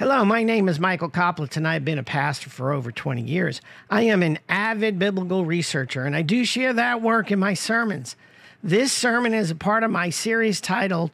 Hello, 0.00 0.24
my 0.24 0.42
name 0.42 0.66
is 0.70 0.80
Michael 0.80 1.10
Koplitz, 1.10 1.58
and 1.58 1.68
I've 1.68 1.84
been 1.84 1.98
a 1.98 2.02
pastor 2.02 2.48
for 2.48 2.72
over 2.72 2.90
20 2.90 3.20
years. 3.20 3.60
I 3.90 4.04
am 4.04 4.22
an 4.22 4.38
avid 4.48 4.98
biblical 4.98 5.44
researcher, 5.44 6.06
and 6.06 6.16
I 6.16 6.22
do 6.22 6.42
share 6.46 6.72
that 6.72 7.02
work 7.02 7.30
in 7.30 7.38
my 7.38 7.52
sermons. 7.52 8.16
This 8.62 8.94
sermon 8.94 9.34
is 9.34 9.50
a 9.50 9.54
part 9.54 9.82
of 9.82 9.90
my 9.90 10.08
series 10.08 10.58
titled 10.58 11.10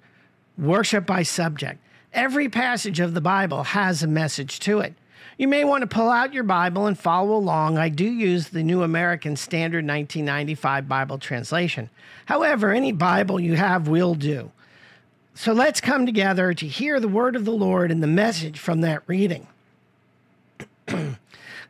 Worship 0.56 1.04
by 1.04 1.24
Subject. 1.24 1.80
Every 2.12 2.48
passage 2.48 3.00
of 3.00 3.12
the 3.12 3.20
Bible 3.20 3.64
has 3.64 4.04
a 4.04 4.06
message 4.06 4.60
to 4.60 4.78
it. 4.78 4.94
You 5.36 5.48
may 5.48 5.64
want 5.64 5.80
to 5.80 5.88
pull 5.88 6.08
out 6.08 6.32
your 6.32 6.44
Bible 6.44 6.86
and 6.86 6.96
follow 6.96 7.34
along. 7.34 7.78
I 7.78 7.88
do 7.88 8.04
use 8.04 8.50
the 8.50 8.62
New 8.62 8.84
American 8.84 9.34
Standard 9.34 9.84
1995 9.84 10.88
Bible 10.88 11.18
translation. 11.18 11.90
However, 12.26 12.70
any 12.70 12.92
Bible 12.92 13.40
you 13.40 13.56
have 13.56 13.88
will 13.88 14.14
do. 14.14 14.52
So 15.36 15.52
let's 15.52 15.82
come 15.82 16.06
together 16.06 16.54
to 16.54 16.66
hear 16.66 16.98
the 16.98 17.08
word 17.08 17.36
of 17.36 17.44
the 17.44 17.52
Lord 17.52 17.90
and 17.90 18.02
the 18.02 18.06
message 18.06 18.58
from 18.58 18.80
that 18.80 19.02
reading. 19.06 19.46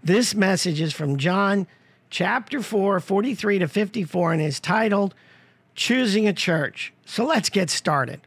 this 0.05 0.37
message 0.37 0.81
is 0.81 0.93
from 0.93 1.17
John 1.17 1.67
chapter 2.09 2.63
4, 2.63 3.01
43 3.01 3.59
to 3.59 3.67
54, 3.67 4.35
and 4.35 4.41
is 4.41 4.61
titled 4.61 5.17
Choosing 5.75 6.29
a 6.29 6.33
Church. 6.33 6.93
So 7.05 7.27
let's 7.27 7.49
get 7.49 7.69
started. 7.69 8.21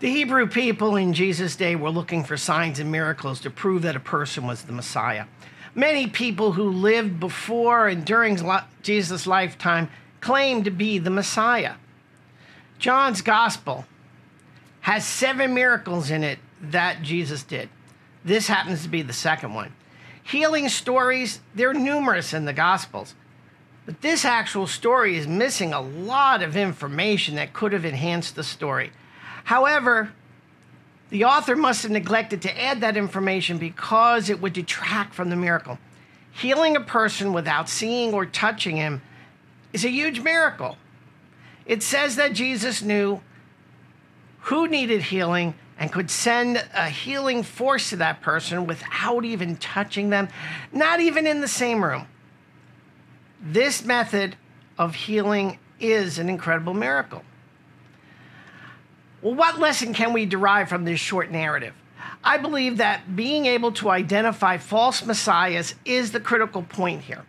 The 0.00 0.10
Hebrew 0.10 0.48
people 0.48 0.96
in 0.96 1.12
Jesus' 1.12 1.54
day 1.54 1.76
were 1.76 1.90
looking 1.90 2.24
for 2.24 2.36
signs 2.36 2.80
and 2.80 2.90
miracles 2.90 3.40
to 3.42 3.50
prove 3.50 3.82
that 3.82 3.94
a 3.94 4.00
person 4.00 4.48
was 4.48 4.62
the 4.62 4.72
Messiah. 4.72 5.26
Many 5.72 6.08
people 6.08 6.50
who 6.50 6.68
lived 6.68 7.20
before 7.20 7.86
and 7.86 8.04
during 8.04 8.40
Jesus' 8.82 9.24
lifetime 9.24 9.88
claimed 10.20 10.64
to 10.64 10.72
be 10.72 10.98
the 10.98 11.10
Messiah. 11.10 11.74
John's 12.80 13.22
gospel 13.22 13.86
has 14.82 15.06
seven 15.06 15.54
miracles 15.54 16.10
in 16.10 16.22
it 16.22 16.38
that 16.60 17.02
Jesus 17.02 17.42
did. 17.42 17.68
This 18.24 18.46
happens 18.46 18.82
to 18.82 18.88
be 18.88 19.02
the 19.02 19.12
second 19.12 19.54
one. 19.54 19.72
Healing 20.22 20.68
stories, 20.68 21.40
they're 21.54 21.74
numerous 21.74 22.32
in 22.32 22.44
the 22.44 22.52
Gospels. 22.52 23.14
But 23.86 24.00
this 24.00 24.24
actual 24.24 24.66
story 24.66 25.16
is 25.16 25.26
missing 25.26 25.72
a 25.72 25.80
lot 25.80 26.42
of 26.42 26.56
information 26.56 27.34
that 27.36 27.52
could 27.52 27.72
have 27.72 27.84
enhanced 27.84 28.36
the 28.36 28.44
story. 28.44 28.92
However, 29.44 30.12
the 31.10 31.24
author 31.24 31.56
must 31.56 31.82
have 31.82 31.90
neglected 31.90 32.42
to 32.42 32.60
add 32.60 32.80
that 32.80 32.96
information 32.96 33.58
because 33.58 34.30
it 34.30 34.40
would 34.40 34.52
detract 34.52 35.14
from 35.14 35.30
the 35.30 35.36
miracle. 35.36 35.78
Healing 36.32 36.76
a 36.76 36.80
person 36.80 37.32
without 37.32 37.68
seeing 37.68 38.14
or 38.14 38.24
touching 38.24 38.76
him 38.76 39.02
is 39.72 39.84
a 39.84 39.90
huge 39.90 40.20
miracle. 40.20 40.76
It 41.66 41.82
says 41.82 42.16
that 42.16 42.32
Jesus 42.32 42.82
knew 42.82 43.20
who 44.42 44.68
needed 44.68 45.02
healing 45.02 45.54
and 45.78 45.92
could 45.92 46.10
send 46.10 46.64
a 46.74 46.88
healing 46.88 47.42
force 47.42 47.90
to 47.90 47.96
that 47.96 48.20
person 48.20 48.66
without 48.66 49.24
even 49.24 49.56
touching 49.56 50.10
them, 50.10 50.28
not 50.72 51.00
even 51.00 51.26
in 51.26 51.40
the 51.40 51.48
same 51.48 51.82
room. 51.82 52.06
This 53.40 53.84
method 53.84 54.36
of 54.78 54.94
healing 54.94 55.58
is 55.80 56.18
an 56.18 56.28
incredible 56.28 56.74
miracle. 56.74 57.22
Well, 59.20 59.34
what 59.34 59.58
lesson 59.58 59.94
can 59.94 60.12
we 60.12 60.26
derive 60.26 60.68
from 60.68 60.84
this 60.84 61.00
short 61.00 61.30
narrative? 61.30 61.74
I 62.24 62.38
believe 62.38 62.76
that 62.76 63.16
being 63.16 63.46
able 63.46 63.72
to 63.72 63.90
identify 63.90 64.58
false 64.58 65.04
messiahs 65.04 65.74
is 65.84 66.12
the 66.12 66.20
critical 66.20 66.62
point 66.62 67.02
here. 67.02 67.24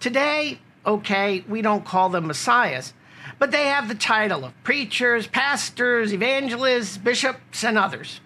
Today, 0.00 0.58
okay, 0.84 1.44
we 1.48 1.62
don't 1.62 1.84
call 1.84 2.08
them 2.08 2.26
messiahs, 2.26 2.92
but 3.38 3.50
they 3.50 3.66
have 3.66 3.88
the 3.88 3.94
title 3.94 4.44
of 4.44 4.64
preachers, 4.64 5.26
pastors, 5.26 6.12
evangelists, 6.12 6.96
bishops, 6.98 7.64
and 7.64 7.78
others. 7.78 8.20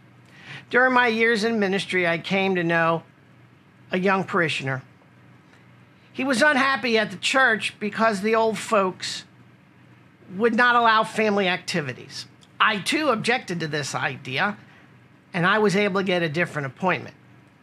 During 0.70 0.92
my 0.92 1.08
years 1.08 1.44
in 1.44 1.58
ministry, 1.58 2.06
I 2.06 2.18
came 2.18 2.54
to 2.54 2.64
know 2.64 3.02
a 3.90 3.98
young 3.98 4.24
parishioner. 4.24 4.82
He 6.12 6.24
was 6.24 6.42
unhappy 6.42 6.98
at 6.98 7.10
the 7.10 7.16
church 7.16 7.74
because 7.80 8.20
the 8.20 8.34
old 8.34 8.58
folks 8.58 9.24
would 10.36 10.54
not 10.54 10.76
allow 10.76 11.02
family 11.02 11.48
activities. 11.48 12.26
I 12.60 12.78
too 12.78 13.08
objected 13.08 13.58
to 13.60 13.66
this 13.66 13.94
idea, 13.94 14.56
and 15.32 15.46
I 15.46 15.58
was 15.58 15.74
able 15.74 16.00
to 16.00 16.04
get 16.04 16.22
a 16.22 16.28
different 16.28 16.66
appointment. 16.66 17.16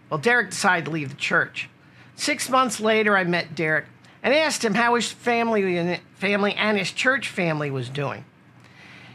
Well, 0.09 0.17
Derek 0.17 0.49
decided 0.49 0.85
to 0.85 0.91
leave 0.91 1.09
the 1.09 1.15
church. 1.15 1.69
Six 2.15 2.49
months 2.49 2.79
later, 2.79 3.15
I 3.15 3.23
met 3.23 3.55
Derek 3.55 3.85
and 4.23 4.33
asked 4.33 4.63
him 4.63 4.73
how 4.73 4.95
his 4.95 5.11
family 5.11 5.77
and, 5.77 5.99
family 6.15 6.53
and 6.53 6.77
his 6.77 6.91
church 6.91 7.29
family 7.29 7.71
was 7.71 7.89
doing. 7.89 8.25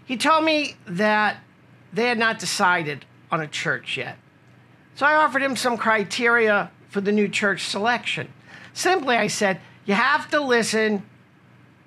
He 0.04 0.16
told 0.16 0.44
me 0.44 0.76
that 0.86 1.38
they 1.92 2.06
had 2.08 2.18
not 2.18 2.38
decided 2.38 3.04
on 3.30 3.40
a 3.40 3.46
church 3.46 3.96
yet. 3.96 4.18
So 4.94 5.06
I 5.06 5.14
offered 5.14 5.42
him 5.42 5.56
some 5.56 5.76
criteria 5.76 6.70
for 6.88 7.00
the 7.00 7.12
new 7.12 7.28
church 7.28 7.66
selection. 7.66 8.32
Simply, 8.74 9.16
I 9.16 9.26
said, 9.26 9.60
you 9.86 9.94
have 9.94 10.30
to 10.30 10.40
listen 10.40 11.02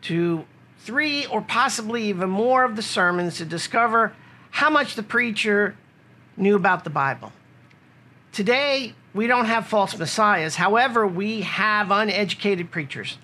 to 0.04 0.46
three 0.80 1.26
or 1.26 1.42
possibly 1.42 2.04
even 2.04 2.30
more 2.30 2.64
of 2.64 2.76
the 2.76 2.82
sermons 2.82 3.38
to 3.38 3.46
discover 3.46 4.14
how 4.52 4.70
much 4.70 4.96
the 4.96 5.04
preacher 5.04 5.76
knew 6.38 6.56
about 6.56 6.84
the 6.84 6.90
Bible. 6.90 7.32
Today, 8.32 8.94
we 9.16 9.28
don't 9.28 9.46
have 9.46 9.66
false 9.66 9.98
messiahs. 9.98 10.56
However, 10.56 11.08
we 11.08 11.42
have 11.42 11.90
uneducated 11.90 12.70
preachers. 12.70 13.18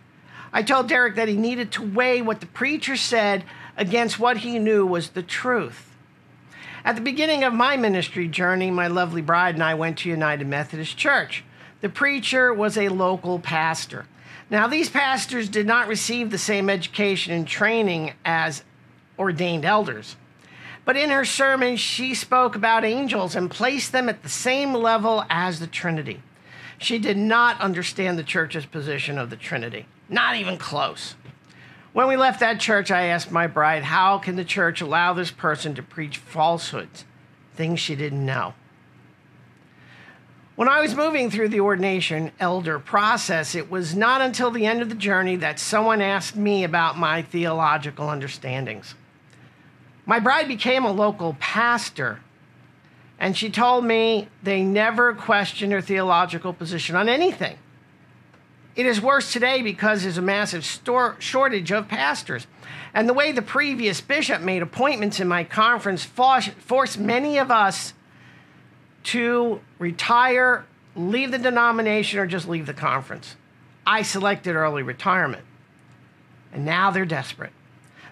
I 0.53 0.63
told 0.63 0.87
Derek 0.87 1.15
that 1.15 1.27
he 1.27 1.35
needed 1.35 1.73
to 1.73 1.83
weigh 1.83 2.21
what 2.21 2.39
the 2.39 2.45
preacher 2.45 2.95
said 2.95 3.43
against 3.75 4.17
what 4.17 4.37
he 4.37 4.57
knew 4.57 4.85
was 4.85 5.09
the 5.09 5.21
truth. 5.21 5.93
At 6.85 6.95
the 6.95 7.01
beginning 7.01 7.43
of 7.43 7.53
my 7.53 7.75
ministry 7.75 8.29
journey, 8.29 8.71
my 8.71 8.87
lovely 8.87 9.21
bride 9.21 9.55
and 9.55 9.63
I 9.63 9.73
went 9.73 9.99
to 9.99 10.09
United 10.09 10.47
Methodist 10.47 10.97
Church. 10.97 11.43
The 11.81 11.89
preacher 11.89 12.53
was 12.53 12.77
a 12.77 12.87
local 12.87 13.39
pastor. 13.39 14.05
Now, 14.49 14.67
these 14.67 14.89
pastors 14.89 15.49
did 15.49 15.67
not 15.67 15.89
receive 15.89 16.31
the 16.31 16.37
same 16.37 16.69
education 16.69 17.33
and 17.33 17.45
training 17.45 18.13
as 18.23 18.63
ordained 19.19 19.65
elders. 19.65 20.15
But 20.91 20.99
in 20.99 21.09
her 21.11 21.23
sermon, 21.23 21.77
she 21.77 22.13
spoke 22.13 22.53
about 22.53 22.83
angels 22.83 23.33
and 23.33 23.49
placed 23.49 23.93
them 23.93 24.09
at 24.09 24.23
the 24.23 24.27
same 24.27 24.73
level 24.73 25.23
as 25.29 25.61
the 25.61 25.67
Trinity. 25.67 26.21
She 26.79 26.99
did 26.99 27.15
not 27.15 27.61
understand 27.61 28.19
the 28.19 28.25
church's 28.25 28.65
position 28.65 29.17
of 29.17 29.29
the 29.29 29.37
Trinity, 29.37 29.85
not 30.09 30.35
even 30.35 30.57
close. 30.57 31.15
When 31.93 32.09
we 32.09 32.17
left 32.17 32.41
that 32.41 32.59
church, 32.59 32.91
I 32.91 33.03
asked 33.03 33.31
my 33.31 33.47
bride, 33.47 33.83
How 33.83 34.17
can 34.17 34.35
the 34.35 34.43
church 34.43 34.81
allow 34.81 35.13
this 35.13 35.31
person 35.31 35.75
to 35.75 35.81
preach 35.81 36.17
falsehoods, 36.17 37.05
things 37.53 37.79
she 37.79 37.95
didn't 37.95 38.25
know? 38.25 38.53
When 40.57 40.67
I 40.67 40.81
was 40.81 40.93
moving 40.93 41.31
through 41.31 41.47
the 41.47 41.61
ordination 41.61 42.33
elder 42.37 42.79
process, 42.79 43.55
it 43.55 43.71
was 43.71 43.95
not 43.95 44.19
until 44.19 44.51
the 44.51 44.65
end 44.65 44.81
of 44.81 44.89
the 44.89 44.95
journey 44.95 45.37
that 45.37 45.57
someone 45.57 46.01
asked 46.01 46.35
me 46.35 46.65
about 46.65 46.97
my 46.97 47.21
theological 47.21 48.09
understandings. 48.09 48.93
My 50.05 50.19
bride 50.19 50.47
became 50.47 50.83
a 50.83 50.91
local 50.91 51.35
pastor, 51.39 52.21
and 53.19 53.37
she 53.37 53.49
told 53.49 53.85
me 53.85 54.27
they 54.41 54.63
never 54.63 55.13
questioned 55.13 55.71
her 55.71 55.81
theological 55.81 56.53
position 56.53 56.95
on 56.95 57.07
anything. 57.07 57.57
It 58.75 58.85
is 58.85 59.01
worse 59.01 59.33
today 59.33 59.61
because 59.61 60.03
there's 60.03 60.17
a 60.17 60.21
massive 60.21 60.65
store, 60.65 61.17
shortage 61.19 61.71
of 61.71 61.87
pastors. 61.87 62.47
And 62.93 63.07
the 63.07 63.13
way 63.13 63.31
the 63.31 63.41
previous 63.41 64.01
bishop 64.01 64.41
made 64.41 64.61
appointments 64.61 65.19
in 65.19 65.27
my 65.27 65.43
conference 65.43 66.03
forced 66.05 66.97
many 66.97 67.37
of 67.37 67.51
us 67.51 67.93
to 69.03 69.59
retire, 69.77 70.65
leave 70.95 71.31
the 71.31 71.37
denomination, 71.37 72.19
or 72.19 72.25
just 72.25 72.47
leave 72.47 72.65
the 72.65 72.73
conference. 72.73 73.35
I 73.85 74.03
selected 74.03 74.55
early 74.55 74.83
retirement. 74.83 75.43
And 76.53 76.65
now 76.65 76.91
they're 76.91 77.05
desperate. 77.05 77.53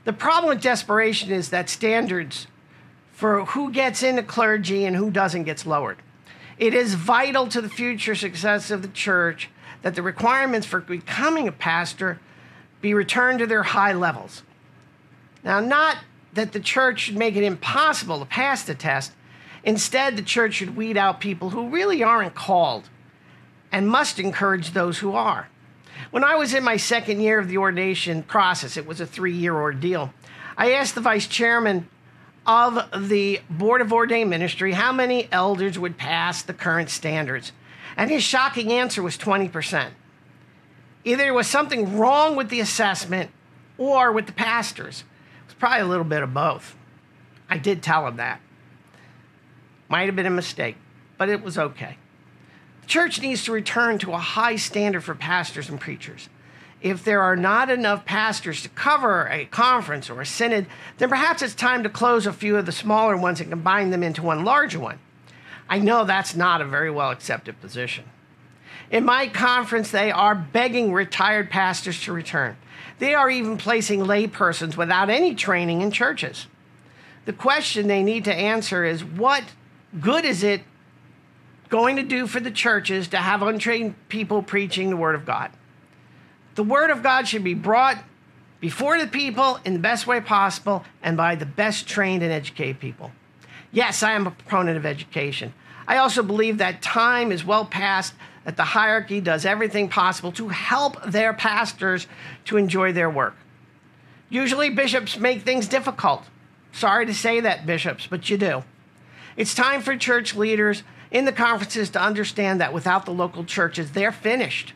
The 0.10 0.14
problem 0.14 0.50
with 0.50 0.64
desperation 0.64 1.30
is 1.30 1.52
that 1.52 1.70
standards 1.70 2.48
for 3.12 3.46
who 3.46 3.72
gets 3.72 4.02
into 4.02 4.24
clergy 4.24 4.84
and 4.86 4.96
who 4.96 5.12
doesn't 5.12 5.44
gets 5.44 5.68
lowered. 5.68 6.00
It 6.58 6.74
is 6.74 6.96
vital 6.96 7.46
to 7.50 7.62
the 7.62 7.70
future 7.70 8.16
success 8.16 8.72
of 8.72 8.82
the 8.82 8.88
church 8.88 9.52
that 9.84 9.94
the 9.94 10.02
requirements 10.02 10.66
for 10.66 10.80
becoming 10.80 11.48
a 11.48 11.52
pastor 11.52 12.20
be 12.82 12.96
returned 12.96 13.38
to 13.38 13.46
their 13.46 13.62
high 13.62 13.94
levels. 13.94 14.42
Now, 15.44 15.60
not 15.60 15.98
that 16.34 16.54
the 16.54 16.60
church 16.60 17.02
should 17.02 17.16
make 17.16 17.36
it 17.36 17.44
impossible 17.44 18.18
to 18.18 18.26
pass 18.26 18.64
the 18.64 18.74
test. 18.74 19.12
Instead, 19.64 20.18
the 20.18 20.24
church 20.24 20.56
should 20.56 20.76
weed 20.76 20.98
out 20.98 21.22
people 21.22 21.52
who 21.52 21.70
really 21.70 22.02
aren't 22.02 22.34
called 22.34 22.90
and 23.72 23.88
must 23.88 24.18
encourage 24.18 24.72
those 24.72 24.98
who 24.98 25.14
are. 25.14 25.50
When 26.12 26.24
I 26.24 26.36
was 26.36 26.54
in 26.54 26.64
my 26.64 26.78
second 26.78 27.22
year 27.22 27.40
of 27.40 27.48
the 27.48 27.58
ordination 27.58 28.24
process, 28.24 28.78
it 28.78 28.86
was 28.88 29.02
a 29.02 29.06
three 29.06 29.34
year 29.34 29.56
ordeal. 29.56 30.14
I 30.58 30.72
asked 30.74 30.96
the 30.96 31.02
vice 31.02 31.28
chairman 31.28 31.88
of 32.46 33.10
the 33.10 33.42
Board 33.50 33.82
of 33.82 33.94
Ordained 33.94 34.30
Ministry 34.30 34.74
how 34.74 34.92
many 34.92 35.28
elders 35.32 35.78
would 35.78 35.98
pass 35.98 36.42
the 36.42 36.54
current 36.54 36.90
standards. 36.90 37.52
And 37.96 38.10
his 38.10 38.24
shocking 38.24 38.72
answer 38.72 39.04
was 39.04 39.18
20%. 39.18 39.90
Either 41.06 41.24
there 41.24 41.34
was 41.34 41.48
something 41.48 41.98
wrong 41.98 42.36
with 42.36 42.50
the 42.50 42.60
assessment 42.60 43.32
or 43.78 44.12
with 44.12 44.26
the 44.26 44.32
pastors. 44.32 45.04
It 45.42 45.48
was 45.48 45.54
probably 45.56 45.82
a 45.82 45.86
little 45.86 46.04
bit 46.04 46.24
of 46.24 46.34
both. 46.34 46.76
I 47.50 47.58
did 47.58 47.82
tell 47.82 48.08
him 48.08 48.18
that. 48.18 48.42
Might 49.88 50.06
have 50.06 50.16
been 50.16 50.26
a 50.26 50.32
mistake. 50.32 50.76
but 51.18 51.30
it 51.30 51.44
was 51.44 51.58
okay. 51.58 51.98
Church 52.90 53.22
needs 53.22 53.44
to 53.44 53.52
return 53.52 54.00
to 54.00 54.14
a 54.14 54.18
high 54.18 54.56
standard 54.56 55.04
for 55.04 55.14
pastors 55.14 55.70
and 55.70 55.80
preachers. 55.80 56.28
If 56.82 57.04
there 57.04 57.22
are 57.22 57.36
not 57.36 57.70
enough 57.70 58.04
pastors 58.04 58.64
to 58.64 58.70
cover 58.70 59.28
a 59.28 59.46
conference 59.46 60.10
or 60.10 60.20
a 60.22 60.26
synod, 60.26 60.66
then 60.98 61.08
perhaps 61.08 61.44
it's 61.44 61.54
time 61.54 61.84
to 61.84 61.90
close 61.90 62.26
a 62.26 62.34
few 62.34 62.58
of 62.58 62.66
the 62.66 62.72
smaller 62.72 63.16
ones 63.16 63.40
and 63.40 63.52
combine 63.52 63.92
them 63.92 64.02
into 64.02 64.24
one 64.24 64.44
larger 64.44 64.80
one. 64.80 64.98
I 65.70 65.78
know 65.78 66.04
that's 66.04 66.36
not 66.36 66.62
a 66.62 66.66
very 66.66 66.90
well 66.90 67.12
accepted 67.12 67.62
position. 67.62 68.06
In 68.90 69.06
my 69.06 69.28
conference, 69.28 69.92
they 69.92 70.12
are 70.12 70.34
begging 70.34 70.92
retired 70.92 71.52
pastors 71.52 72.02
to 72.06 72.12
return. 72.12 72.58
They 72.98 73.14
are 73.14 73.30
even 73.30 73.58
placing 73.58 74.00
laypersons 74.00 74.76
without 74.76 75.12
any 75.12 75.36
training 75.36 75.82
in 75.82 75.92
churches. 75.92 76.48
The 77.26 77.34
question 77.34 77.86
they 77.86 78.02
need 78.02 78.26
to 78.26 78.34
answer 78.34 78.84
is 78.84 79.04
what 79.04 79.44
good 80.02 80.26
is 80.26 80.42
it 80.42 80.64
going 81.70 81.96
to 81.96 82.04
do 82.04 82.28
for 82.28 82.40
the 82.40 82.52
churches 82.52 83.08
to 83.10 83.18
have 83.18 83.42
untrained 83.42 83.96
people 84.10 84.44
preaching 84.44 84.90
the 84.90 84.98
Word 84.98 85.16
of 85.16 85.26
God? 85.26 85.52
The 86.56 86.64
Word 86.64 86.90
of 86.90 87.04
God 87.04 87.28
should 87.28 87.44
be 87.44 87.54
brought 87.54 88.04
before 88.60 89.00
the 89.00 89.08
people 89.08 89.60
in 89.64 89.74
the 89.74 89.80
best 89.80 90.06
way 90.06 90.20
possible 90.20 90.84
and 91.02 91.16
by 91.16 91.36
the 91.36 91.46
best 91.46 91.88
trained 91.88 92.24
and 92.24 92.32
educated 92.32 92.80
people. 92.80 93.12
Yes, 93.72 94.04
I 94.04 94.14
am 94.14 94.28
a 94.28 94.32
proponent 94.32 94.78
of 94.78 94.86
education. 94.86 95.54
I 95.88 95.98
also 95.98 96.22
believe 96.24 96.58
that 96.58 96.82
time 96.82 97.32
is 97.32 97.46
well 97.46 97.66
past 97.66 98.14
that 98.46 98.58
the 98.58 98.64
hierarchy 98.64 99.22
does 99.22 99.46
everything 99.46 99.90
possible 99.90 100.32
to 100.34 100.50
help 100.50 101.04
their 101.04 101.34
pastors 101.34 102.08
to 102.46 102.58
enjoy 102.58 102.92
their 102.94 103.10
work. 103.10 103.36
Usually, 104.30 104.70
bishops 104.70 105.18
make 105.18 105.44
things 105.44 105.68
difficult. 105.68 106.24
Sorry 106.72 107.06
to 107.06 107.14
say 107.14 107.40
that, 107.40 107.66
bishops, 107.66 108.08
but 108.08 108.30
you 108.30 108.38
do. 108.38 108.64
It's 109.36 109.56
time 109.56 109.82
for 109.82 109.96
church 109.98 110.36
leaders 110.36 110.84
in 111.12 111.26
the 111.26 111.32
conferences 111.32 111.90
to 111.92 112.02
understand 112.02 112.62
that 112.62 112.74
without 112.74 113.06
the 113.06 113.12
local 113.12 113.44
churches, 113.44 113.92
they're 113.92 114.12
finished. 114.12 114.74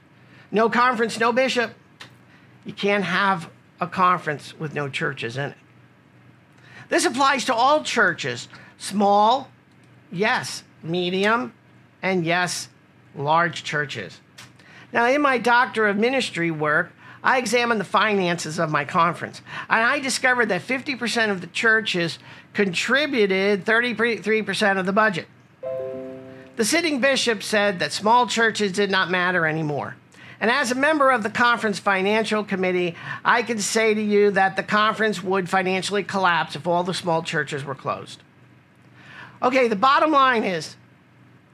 No 0.52 0.70
conference, 0.70 1.20
no 1.20 1.32
bishop. 1.32 1.74
You 2.66 2.74
can't 2.74 3.04
have 3.04 3.50
a 3.80 3.88
conference 3.88 4.58
with 4.58 4.74
no 4.74 4.90
churches 4.90 5.38
in 5.38 5.52
it. 5.52 5.58
This 6.90 7.06
applies 7.06 7.46
to 7.46 7.54
all 7.54 7.84
churches, 7.84 8.48
small, 8.78 9.50
yes, 10.12 10.64
medium, 10.82 11.54
and 12.02 12.26
yes, 12.26 12.70
large 13.16 13.64
churches. 13.64 14.20
Now, 14.92 15.08
in 15.08 15.22
my 15.22 15.38
Doctor 15.38 15.88
of 15.88 15.98
Ministry 15.98 16.52
work, 16.52 16.92
I 17.24 17.38
examined 17.38 17.80
the 17.80 17.86
finances 17.86 18.60
of 18.60 18.70
my 18.70 18.84
conference, 18.86 19.42
and 19.70 19.82
I 19.82 20.00
discovered 20.00 20.50
that 20.50 20.62
50% 20.62 21.32
of 21.32 21.42
the 21.42 21.48
churches 21.48 22.20
contributed 22.54 23.66
33% 23.66 24.78
of 24.78 24.86
the 24.86 24.94
budget. 24.94 25.28
The 26.56 26.66
sitting 26.66 27.02
bishop 27.02 27.42
said 27.42 27.80
that 27.80 27.92
small 27.92 28.28
churches 28.28 28.72
did 28.72 28.92
not 28.92 29.10
matter 29.10 29.48
anymore. 29.48 29.96
And 30.40 30.52
as 30.52 30.72
a 30.72 30.76
member 30.76 31.10
of 31.10 31.24
the 31.24 31.30
conference 31.30 31.80
financial 31.80 32.44
committee, 32.44 32.96
I 33.26 33.42
can 33.42 33.60
say 33.60 33.94
to 33.94 34.02
you 34.02 34.30
that 34.32 34.56
the 34.56 34.64
conference 34.64 35.24
would 35.24 35.50
financially 35.50 36.04
collapse 36.04 36.56
if 36.56 36.68
all 36.68 36.84
the 36.84 36.94
small 36.94 37.24
churches 37.24 37.64
were 37.64 37.76
closed. 37.76 38.22
Okay, 39.42 39.68
the 39.68 39.76
bottom 39.76 40.12
line 40.12 40.44
is 40.44 40.76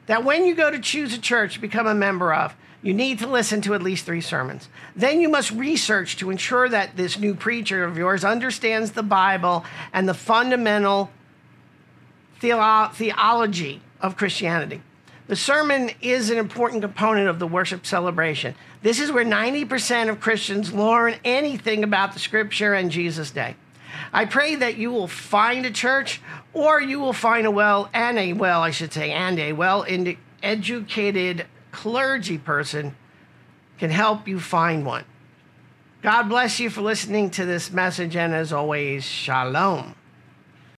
that 0.08 0.26
when 0.26 0.46
you 0.46 0.56
go 0.56 0.70
to 0.70 0.80
choose 0.80 1.14
a 1.14 1.22
church 1.22 1.54
to 1.54 1.62
become 1.62 1.88
a 1.88 1.96
member 1.96 2.34
of, 2.34 2.56
you 2.82 2.94
need 2.94 3.20
to 3.20 3.28
listen 3.28 3.62
to 3.62 3.76
at 3.76 3.84
least 3.84 4.06
three 4.06 4.22
sermons. 4.22 4.70
Then 4.96 5.22
you 5.22 5.30
must 5.30 5.52
research 5.52 6.18
to 6.18 6.30
ensure 6.30 6.68
that 6.68 6.98
this 6.98 7.20
new 7.20 7.36
preacher 7.36 7.84
of 7.84 7.98
yours 7.98 8.24
understands 8.24 8.92
the 8.92 9.04
Bible 9.04 9.66
and 9.94 10.10
the 10.10 10.14
fundamental 10.14 11.10
theolo- 12.42 12.92
theology 12.94 13.82
of 14.02 14.18
Christianity. 14.18 14.82
The 15.30 15.36
sermon 15.36 15.92
is 16.02 16.32
an 16.32 16.40
important 16.40 16.82
component 16.82 17.28
of 17.28 17.38
the 17.38 17.46
worship 17.46 17.86
celebration. 17.86 18.56
This 18.82 19.00
is 19.00 19.12
where 19.12 19.24
90% 19.24 20.10
of 20.10 20.20
Christians 20.20 20.74
learn 20.74 21.18
anything 21.24 21.84
about 21.84 22.14
the 22.14 22.20
scripture 22.20 22.74
and 22.74 22.90
Jesus' 22.90 23.30
day. 23.30 23.56
I 24.12 24.26
pray 24.26 24.56
that 24.56 24.78
you 24.78 24.90
will 24.90 25.08
find 25.08 25.68
a 25.68 25.72
church 25.72 26.20
or 26.52 26.82
you 26.82 27.00
will 27.00 27.14
find 27.14 27.46
a 27.46 27.52
well 27.52 27.92
and 27.94 28.18
a 28.18 28.34
well, 28.34 28.64
I 28.64 28.72
should 28.72 28.92
say, 28.92 29.12
and 29.12 29.38
a 29.38 29.54
well 29.54 29.86
educated 30.42 31.46
clergy 31.72 32.40
person 32.40 32.96
can 33.78 33.92
help 33.92 34.28
you 34.28 34.40
find 34.40 34.84
one. 34.84 35.06
God 36.02 36.24
bless 36.24 36.60
you 36.60 36.72
for 36.72 36.82
listening 36.82 37.30
to 37.32 37.46
this 37.46 37.72
message, 37.72 38.16
and 38.16 38.34
as 38.34 38.52
always, 38.52 39.04
shalom. 39.04 39.94